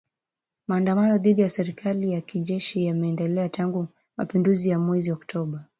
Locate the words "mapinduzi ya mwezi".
4.17-5.11